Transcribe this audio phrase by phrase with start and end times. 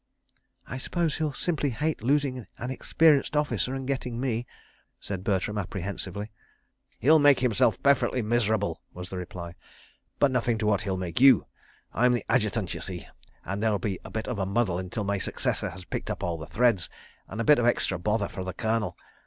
[0.65, 4.47] "I suppose he'll simply hate losing an experienced officer and getting me,"
[4.99, 6.31] said Bertram, apprehensively.
[6.97, 9.53] "He'll make himself perfectly miserable," was the reply,
[10.17, 11.45] "but nothing to what he'll make you.
[11.93, 13.07] I'm the Adjutant, you see,
[13.45, 16.39] and there'll be a bit of a muddle until my successor has picked up all
[16.39, 16.89] the threads,
[17.27, 18.97] and a bit of extra bother for the Colonel.